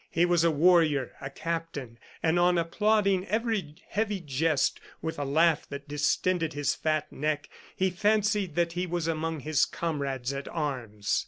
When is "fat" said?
6.73-7.11